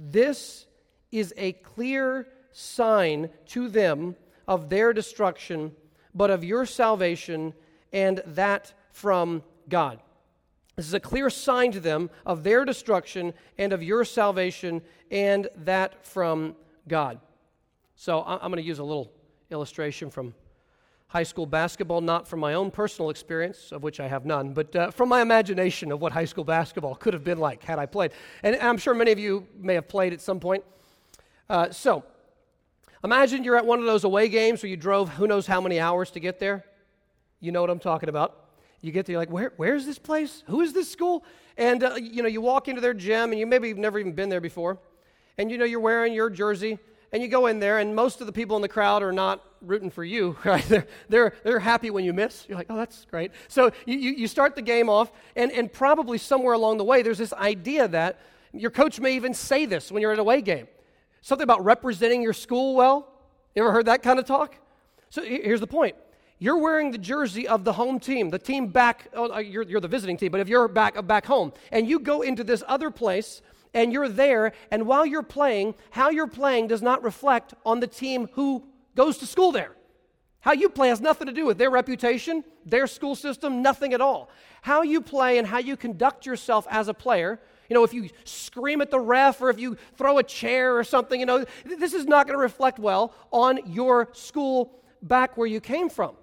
[0.00, 0.66] This
[1.10, 4.14] is a clear sign to them
[4.46, 5.72] of their destruction,
[6.14, 7.52] but of your salvation,
[7.92, 9.98] and that from God.
[10.76, 15.48] This is a clear sign to them of their destruction and of your salvation, and
[15.56, 16.54] that from
[16.86, 17.18] God.
[17.96, 19.10] So I'm going to use a little
[19.50, 20.32] illustration from
[21.08, 24.76] high school basketball, not from my own personal experience, of which I have none, but
[24.76, 27.86] uh, from my imagination of what high school basketball could have been like had I
[27.86, 28.12] played.
[28.42, 30.64] And, I'm sure many of you may have played at some point.
[31.48, 32.04] Uh, so,
[33.02, 35.80] imagine you're at one of those away games where you drove who knows how many
[35.80, 36.64] hours to get there.
[37.40, 38.44] You know what I'm talking about.
[38.82, 40.44] You get there, you're like, Where, where's this place?
[40.46, 41.24] Who is this school?
[41.56, 44.12] And, uh, you know, you walk into their gym, and you maybe have never even
[44.12, 44.78] been there before.
[45.38, 46.78] And, you know, you're wearing your jersey,
[47.12, 49.44] and you go in there, and most of the people in the crowd are not
[49.62, 50.64] rooting for you, right?
[50.64, 52.46] They're, they're, they're happy when you miss.
[52.48, 53.32] You're like, oh, that's great.
[53.48, 57.02] So you, you, you start the game off, and, and probably somewhere along the way,
[57.02, 58.20] there's this idea that
[58.52, 60.68] your coach may even say this when you're at a away game
[61.28, 63.06] something about representing your school well.
[63.54, 64.56] You ever heard that kind of talk?
[65.10, 65.96] So here's the point.
[66.38, 69.80] You're wearing the jersey of the home team, the team back, oh, uh, you're, you're
[69.80, 72.90] the visiting team, but if you're back, back home, and you go into this other
[72.90, 73.42] place
[73.74, 77.86] and you're there, and while you're playing, how you're playing does not reflect on the
[77.86, 79.72] team who goes to school there.
[80.40, 84.00] How you play has nothing to do with their reputation, their school system, nothing at
[84.00, 84.30] all.
[84.62, 88.08] How you play and how you conduct yourself as a player, you know, if you
[88.24, 91.92] scream at the ref or if you throw a chair or something, you know, this
[91.92, 96.16] is not going to reflect well on your school back where you came from.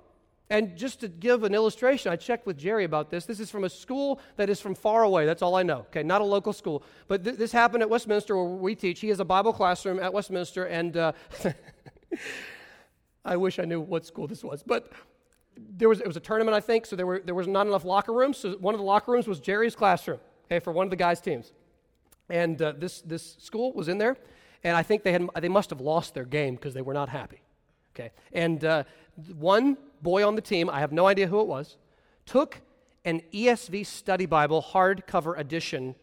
[0.49, 3.25] And just to give an illustration, I checked with Jerry about this.
[3.25, 5.25] This is from a school that is from far away.
[5.25, 5.79] That's all I know.
[5.79, 6.83] Okay, not a local school.
[7.07, 8.99] But th- this happened at Westminster where we teach.
[8.99, 11.13] He has a Bible classroom at Westminster, and uh,
[13.25, 14.61] I wish I knew what school this was.
[14.61, 14.91] But
[15.57, 17.83] there was, it was a tournament, I think, so there, were, there was not enough
[17.83, 18.37] locker rooms.
[18.37, 21.21] So one of the locker rooms was Jerry's classroom, okay, for one of the guys'
[21.21, 21.53] teams.
[22.29, 24.15] And uh, this, this school was in there,
[24.63, 27.09] and I think they, had, they must have lost their game because they were not
[27.09, 27.41] happy.
[27.95, 28.83] Okay, and uh,
[29.37, 31.77] one boy on the team, I have no idea who it was,
[32.25, 32.59] took
[33.05, 35.95] an ESV study Bible hardcover edition.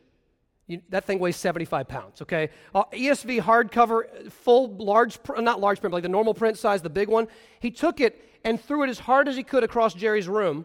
[0.68, 2.48] You, that thing weighs 75 pounds, okay?
[2.74, 7.08] Uh, ESV hardcover, full, large, not large print, like the normal print size, the big
[7.08, 7.28] one.
[7.60, 10.64] He took it and threw it as hard as he could across Jerry's room,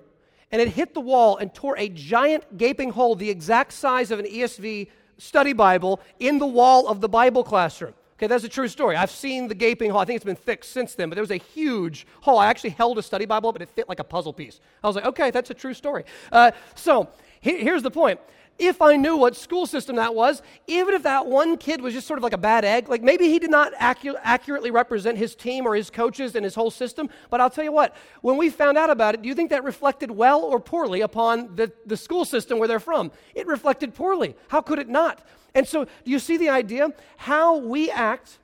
[0.52, 4.20] and it hit the wall and tore a giant gaping hole the exact size of
[4.20, 7.94] an ESV study Bible in the wall of the Bible classroom.
[8.18, 8.96] Okay, that's a true story.
[8.96, 10.00] I've seen the gaping hole.
[10.00, 12.40] I think it's been fixed since then, but there was a huge hole.
[12.40, 14.60] I actually held a study Bible, but it fit like a puzzle piece.
[14.84, 16.04] I was like, okay, that's a true story.
[16.32, 17.10] Uh, so
[17.42, 18.20] he, here's the point.
[18.60, 22.08] If I knew what school system that was, even if that one kid was just
[22.08, 25.68] sort of like a bad egg, like maybe he did not accurately represent his team
[25.68, 28.78] or his coaches and his whole system, but I'll tell you what, when we found
[28.78, 32.26] out about it, do you think that reflected well or poorly upon the, the school
[32.26, 33.12] system where they're from?
[33.36, 34.36] It reflected poorly.
[34.48, 35.22] How could it not?
[35.54, 36.94] And so, do you see the idea?
[37.18, 38.40] How we act,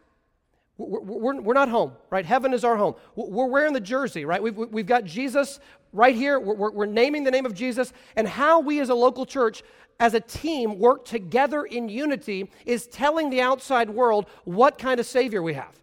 [0.78, 2.26] we're, we're, we're not home, right?
[2.26, 2.96] Heaven is our home.
[3.16, 4.42] We're wearing the jersey, right?
[4.42, 5.60] We've, we've got Jesus
[5.92, 6.40] right here.
[6.40, 7.94] We're, we're naming the name of Jesus.
[8.16, 9.64] And how we as a local church,
[10.00, 15.06] as a team, work together in unity is telling the outside world what kind of
[15.06, 15.80] Savior we have.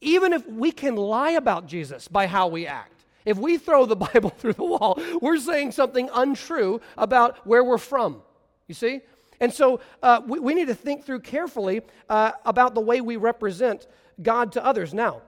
[0.00, 3.04] Even if we can lie about Jesus by how we act.
[3.24, 7.78] If we throw the Bible through the wall, we're saying something untrue about where we're
[7.78, 8.22] from.
[8.66, 9.00] You see?
[9.40, 13.16] And so uh, we, we, need to think through carefully uh, about the way we
[13.16, 13.86] represent
[14.22, 14.94] God to others.
[14.94, 15.22] Now,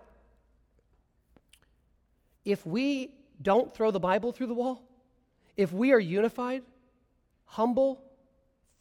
[2.45, 3.11] if we
[3.43, 4.83] don't throw the Bible through the wall,
[5.57, 6.63] if we are unified,
[7.47, 8.01] humble,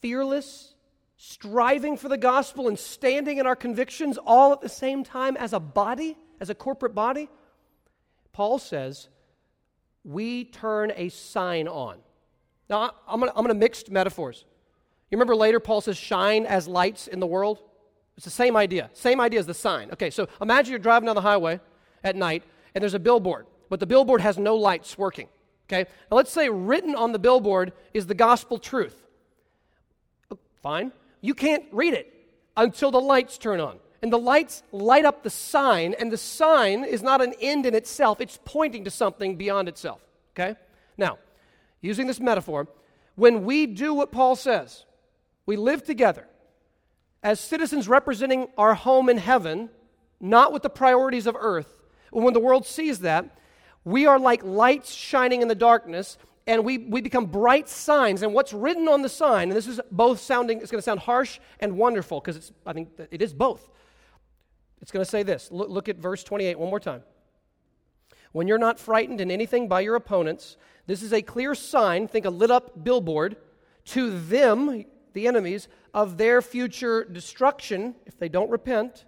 [0.06, 0.76] fearless,
[1.18, 5.52] striving for the gospel, and standing in our convictions all at the same time as
[5.52, 7.28] a body, as a corporate body,
[8.32, 9.08] Paul says,
[10.04, 11.98] we turn a sign on.
[12.70, 14.46] Now, I'm going to mix metaphors.
[15.10, 17.64] You remember later, Paul says, shine as lights in the world?
[18.16, 18.92] It's the same idea.
[18.94, 19.90] Same idea as the sign.
[19.90, 21.60] Okay, so imagine you're driving down the highway
[22.04, 22.44] at night
[22.76, 25.30] and there's a billboard, but the billboard has no lights working.
[25.68, 29.02] Okay, now let's say written on the billboard is the gospel truth.
[30.66, 30.94] Fine.
[31.22, 32.12] You can't read it
[32.58, 33.78] until the lights turn on.
[34.02, 37.76] And the lights light up the sign, and the sign is not an end in
[37.76, 40.02] itself, it's pointing to something beyond itself.
[40.32, 40.56] Okay?
[40.98, 41.20] Now,
[41.82, 42.68] using this metaphor,
[43.14, 44.86] when we do what Paul says,
[45.46, 46.26] we live together
[47.22, 49.70] as citizens representing our home in heaven,
[50.20, 51.78] not with the priorities of earth.
[52.10, 53.38] When the world sees that,
[53.84, 58.22] we are like lights shining in the darkness, and we, we become bright signs.
[58.22, 61.00] And what's written on the sign, and this is both sounding, it's going to sound
[61.02, 63.70] harsh and wonderful, because it's, I think it is both.
[64.82, 65.52] It's going to say this.
[65.52, 67.02] Look, look at verse 28 one more time.
[68.32, 72.26] When you're not frightened in anything by your opponents, this is a clear sign, think
[72.26, 73.38] a lit up billboard,
[73.86, 79.06] to them, the enemies, of their future destruction if they don't repent,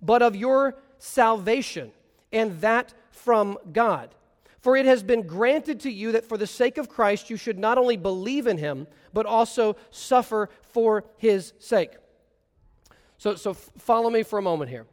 [0.00, 1.92] but of your salvation,
[2.32, 4.14] and that from God.
[4.62, 7.58] For it has been granted to you that for the sake of Christ you should
[7.58, 11.90] not only believe in him, but also suffer for his sake.
[13.18, 14.86] So, so follow me for a moment here.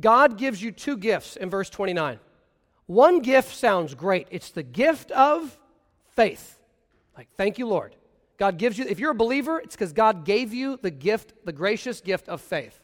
[0.00, 2.18] God gives you two gifts in verse 29.
[2.86, 5.58] One gift sounds great it's the gift of
[6.14, 6.58] faith.
[7.16, 7.96] Like, thank you, Lord.
[8.38, 11.52] God gives you, if you're a believer, it's because God gave you the gift, the
[11.52, 12.80] gracious gift of faith.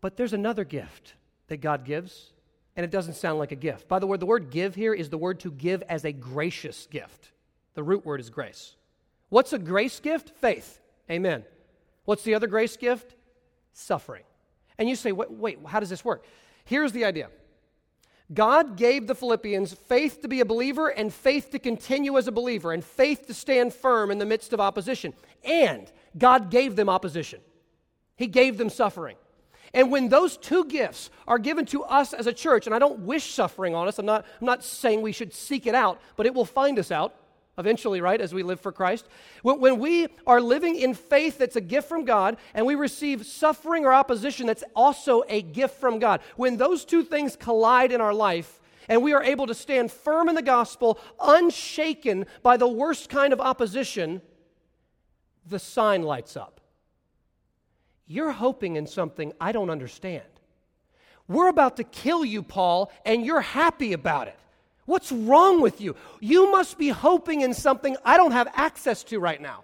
[0.00, 1.14] But there's another gift
[1.48, 2.32] that God gives,
[2.76, 3.88] and it doesn't sound like a gift.
[3.88, 6.86] By the way, the word give here is the word to give as a gracious
[6.90, 7.32] gift.
[7.74, 8.76] The root word is grace.
[9.28, 10.30] What's a grace gift?
[10.30, 10.80] Faith.
[11.10, 11.44] Amen.
[12.04, 13.14] What's the other grace gift?
[13.72, 14.22] Suffering.
[14.78, 16.24] And you say, wait, wait how does this work?
[16.64, 17.28] Here's the idea
[18.32, 22.32] God gave the Philippians faith to be a believer and faith to continue as a
[22.32, 25.12] believer and faith to stand firm in the midst of opposition.
[25.44, 27.40] And God gave them opposition,
[28.16, 29.16] He gave them suffering.
[29.72, 33.00] And when those two gifts are given to us as a church, and I don't
[33.00, 36.26] wish suffering on us, I'm not, I'm not saying we should seek it out, but
[36.26, 37.14] it will find us out
[37.58, 39.06] eventually, right, as we live for Christ.
[39.42, 43.26] When, when, we are living in faith that's a gift from God and we receive
[43.26, 48.00] suffering or opposition that's also a gift from God, when those two things collide in
[48.00, 52.66] our life and we are able to stand firm in the gospel, unshaken by the
[52.66, 54.22] worst kind of opposition,
[55.46, 56.59] the sign lights up.
[58.12, 60.24] You're hoping in something I don't understand.
[61.28, 64.36] We're about to kill you, Paul, and you're happy about it.
[64.84, 65.94] What's wrong with you?
[66.18, 69.62] You must be hoping in something I don't have access to right now.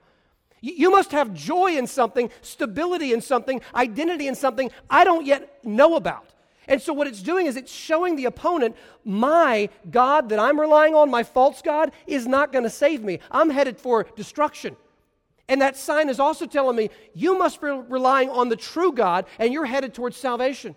[0.61, 5.64] You must have joy in something, stability in something, identity in something I don't yet
[5.64, 6.26] know about.
[6.68, 10.94] And so, what it's doing is it's showing the opponent my God that I'm relying
[10.94, 13.18] on, my false God, is not going to save me.
[13.28, 14.76] I'm headed for destruction.
[15.49, 19.26] And that sign is also telling me you must be relying on the true God
[19.38, 20.74] and you're headed towards salvation.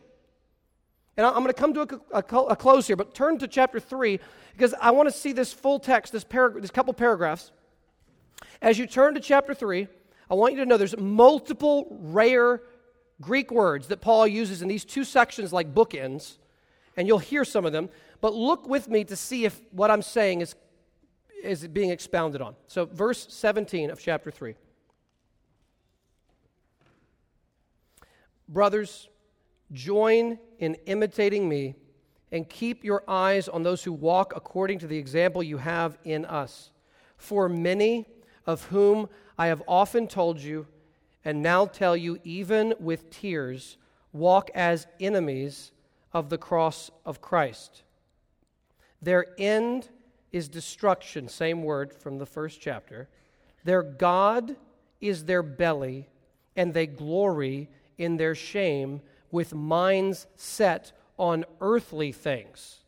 [1.17, 3.79] And I'm going to come to a, a, a close here, but turn to chapter
[3.79, 4.19] 3
[4.53, 7.51] because I want to see this full text, this, parag- this couple paragraphs.
[8.61, 9.87] As you turn to chapter 3,
[10.29, 12.61] I want you to know there's multiple rare
[13.21, 16.37] Greek words that Paul uses in these two sections like bookends,
[16.95, 17.89] and you'll hear some of them.
[18.21, 20.55] But look with me to see if what I'm saying is,
[21.43, 22.55] is being expounded on.
[22.67, 24.55] So, verse 17 of chapter 3.
[28.47, 29.09] Brothers,
[29.71, 31.75] join in imitating me
[32.31, 36.25] and keep your eyes on those who walk according to the example you have in
[36.25, 36.71] us.
[37.17, 38.05] For many
[38.45, 40.67] of whom I have often told you,
[41.25, 43.77] and now tell you, even with tears,
[44.13, 45.71] walk as enemies
[46.13, 47.83] of the cross of Christ.
[49.01, 49.89] Their end
[50.31, 53.09] is destruction, same word from the first chapter.
[53.63, 54.55] Their God
[55.01, 56.09] is their belly,
[56.55, 59.01] and they glory in their shame
[59.31, 62.79] with minds set on earthly things.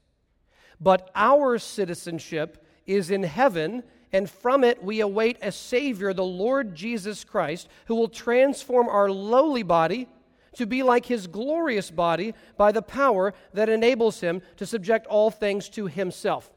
[0.80, 3.84] But our citizenship is in heaven
[4.14, 9.10] and from it we await a Savior, the Lord Jesus Christ, who will transform our
[9.10, 10.08] lowly body
[10.56, 15.32] to be like his glorious body by the power that enables him to subject all
[15.32, 16.52] things to himself.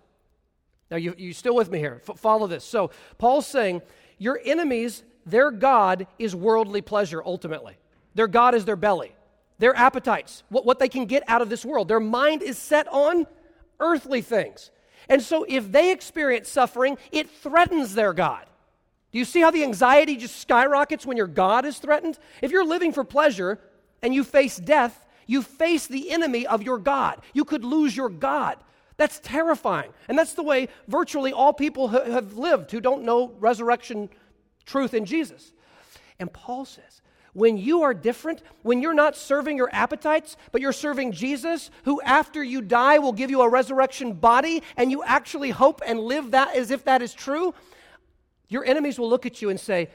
[0.90, 2.02] Now, you, you still with me here?
[2.08, 2.64] F- follow this.
[2.64, 3.82] So, Paul's saying,
[4.18, 7.76] Your enemies, their God is worldly pleasure ultimately.
[8.14, 9.14] Their God is their belly,
[9.58, 11.88] their appetites, what, what they can get out of this world.
[11.88, 13.26] Their mind is set on
[13.80, 14.70] earthly things.
[15.08, 18.46] And so if they experience suffering, it threatens their God.
[19.12, 22.18] Do you see how the anxiety just skyrockets when your God is threatened?
[22.42, 23.60] If you're living for pleasure
[24.02, 27.20] and you face death, you face the enemy of your God.
[27.32, 28.58] You could lose your God.
[28.96, 29.92] That's terrifying.
[30.08, 34.08] And that's the way virtually all people have lived who don't know resurrection
[34.64, 35.52] truth in Jesus.
[36.18, 37.02] And Paul says,
[37.34, 42.00] when you are different, when you're not serving your appetites, but you're serving Jesus, who
[42.02, 46.30] after you die will give you a resurrection body, and you actually hope and live
[46.30, 47.52] that as if that is true,
[48.48, 49.90] your enemies will look at you and say,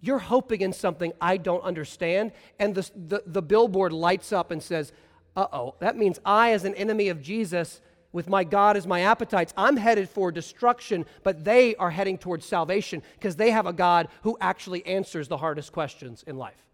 [0.00, 2.30] You're hoping in something I don't understand.
[2.60, 4.92] And the, the, the billboard lights up and says,
[5.34, 7.80] Uh oh, that means I, as an enemy of Jesus,
[8.16, 12.46] with my God as my appetites, I'm headed for destruction, but they are heading towards
[12.46, 16.66] salvation because they have a God who actually answers the hardest questions in life.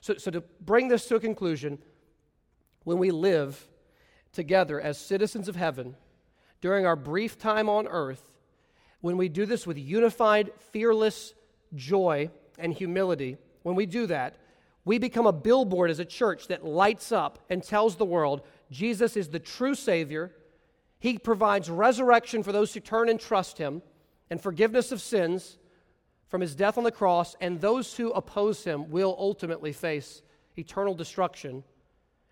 [0.00, 1.78] So, so to bring this to a conclusion,
[2.82, 3.68] when we live
[4.32, 5.94] together as citizens of heaven
[6.60, 8.24] during our brief time on earth,
[9.00, 11.34] when we do this with unified, fearless
[11.76, 14.34] joy and humility, when we do that,
[14.84, 18.42] we become a billboard as a church that lights up and tells the world
[18.72, 20.32] Jesus is the true Savior.
[20.98, 23.82] He provides resurrection for those who turn and trust Him
[24.30, 25.58] and forgiveness of sins
[26.28, 30.22] from his death on the cross, and those who oppose him will ultimately face
[30.56, 31.64] eternal destruction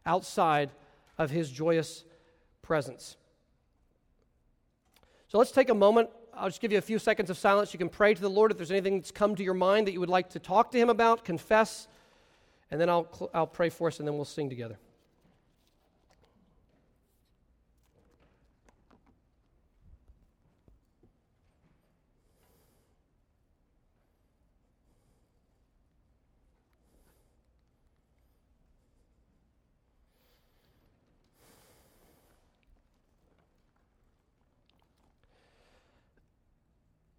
[0.04, 0.70] outside
[1.18, 2.04] of his joyous
[2.62, 3.16] presence.
[5.28, 6.10] So let's take a moment.
[6.34, 7.72] I'll just give you a few seconds of silence.
[7.72, 9.92] You can pray to the Lord if there's anything that's come to your mind that
[9.92, 11.88] you would like to talk to him about, confess,
[12.70, 14.78] and then I'll, I'll pray for us, and then we'll sing together.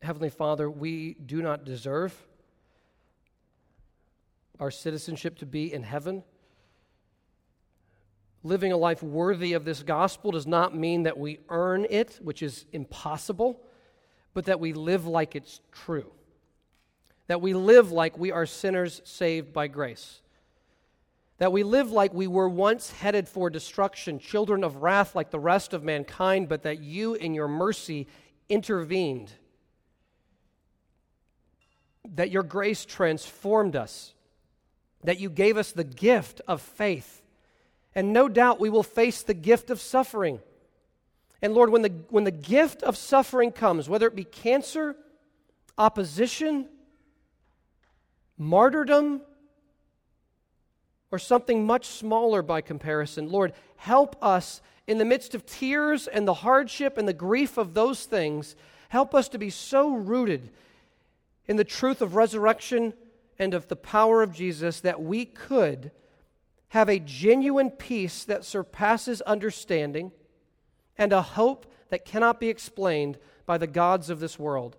[0.08, 2.16] Heavenly Father, we do not deserve
[4.58, 6.24] our citizenship to be in heaven.
[8.41, 12.41] Living a life worthy of this gospel does not mean that we earn it, which
[12.41, 13.60] is impossible,
[14.34, 16.10] but that we live like it's true.
[17.28, 20.22] That we live like we are sinners saved by grace.
[21.39, 25.38] That we live like we were once headed for destruction, children of wrath like the
[25.38, 28.08] rest of mankind, but that you, in your mercy,
[28.47, 29.34] intervened
[32.16, 34.14] that your grace transformed us,
[35.03, 37.22] that you gave us the gift of faith.
[37.95, 40.39] And no doubt we will face the gift of suffering.
[41.41, 44.95] And Lord, when the, when the gift of suffering comes, whether it be cancer,
[45.78, 46.68] opposition,
[48.38, 49.22] martyrdom,
[51.12, 56.28] or something much smaller by comparison, Lord, help us in the midst of tears and
[56.28, 58.55] the hardship and the grief of those things.
[58.89, 60.49] Help us to be so rooted
[61.48, 62.93] in the truth of resurrection
[63.39, 65.91] and of the power of Jesus that we could
[66.70, 70.12] have a genuine peace that surpasses understanding
[70.98, 74.76] and a hope that cannot be explained by the gods of this world,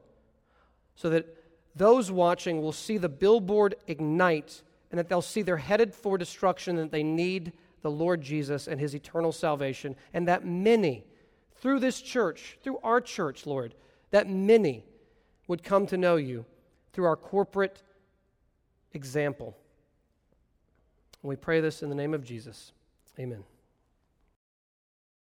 [0.95, 1.27] so that
[1.75, 6.79] those watching will see the billboard ignite and that they'll see they're headed for destruction,
[6.79, 7.53] and that they need
[7.83, 11.05] the Lord Jesus and his eternal salvation, and that many,
[11.61, 13.75] through this church, through our church, Lord,
[14.11, 14.85] that many
[15.47, 16.47] would come to know you
[16.99, 17.81] through our corporate
[18.93, 19.57] example.
[21.23, 22.73] we pray this in the name of Jesus.
[23.21, 23.45] Amen.